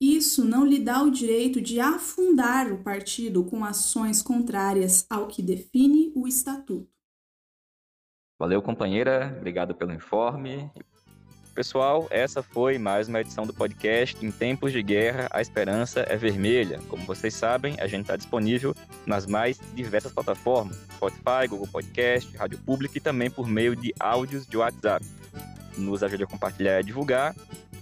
isso 0.00 0.44
não 0.44 0.64
lhe 0.64 0.78
dá 0.78 1.02
o 1.02 1.10
direito 1.10 1.60
de 1.60 1.80
afundar 1.80 2.72
o 2.72 2.82
partido 2.82 3.44
com 3.44 3.64
ações 3.64 4.22
contrárias 4.22 5.04
ao 5.10 5.26
que 5.26 5.42
define 5.42 6.12
o 6.14 6.26
estatuto. 6.26 6.88
Valeu, 8.38 8.62
companheira. 8.62 9.34
Obrigado 9.36 9.74
pelo 9.74 9.92
informe. 9.92 10.70
Pessoal, 11.54 12.06
essa 12.10 12.42
foi 12.42 12.78
mais 12.78 13.08
uma 13.08 13.20
edição 13.20 13.46
do 13.46 13.52
podcast 13.52 14.24
Em 14.24 14.30
Tempos 14.30 14.72
de 14.72 14.82
Guerra, 14.82 15.28
a 15.30 15.42
Esperança 15.42 16.00
é 16.08 16.16
Vermelha. 16.16 16.80
Como 16.88 17.04
vocês 17.04 17.34
sabem, 17.34 17.76
a 17.78 17.86
gente 17.86 18.02
está 18.02 18.16
disponível 18.16 18.74
nas 19.04 19.26
mais 19.26 19.60
diversas 19.74 20.12
plataformas: 20.12 20.78
Spotify, 20.94 21.46
Google 21.46 21.66
Podcast, 21.66 22.34
Rádio 22.34 22.58
Pública 22.60 22.96
e 22.96 23.00
também 23.00 23.30
por 23.30 23.46
meio 23.46 23.76
de 23.76 23.92
áudios 23.98 24.46
de 24.46 24.56
WhatsApp 24.56 25.04
nos 25.76 26.02
ajude 26.02 26.24
a 26.24 26.26
compartilhar 26.26 26.72
e 26.72 26.78
a 26.78 26.82
divulgar. 26.82 27.34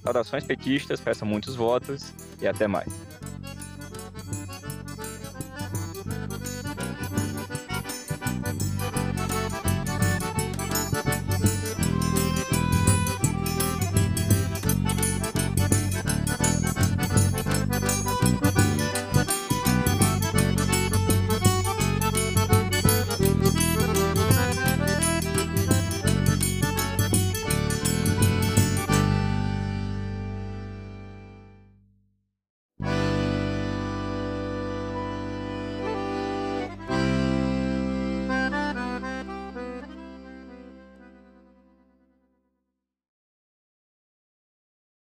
Saudações 0.03 0.45
petistas, 0.45 1.01
peçam 1.01 1.27
muitos 1.27 1.57
votos 1.57 2.13
e 2.41 2.47
até 2.47 2.67
mais. 2.67 2.89